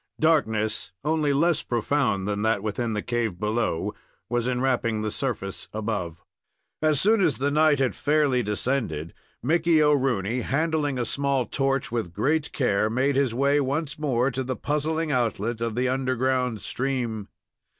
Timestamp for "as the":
7.21-7.51